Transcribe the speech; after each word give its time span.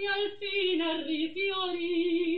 e 0.00 0.06
al 0.06 0.36
fine 0.38 1.02
rifiorì. 1.04 2.37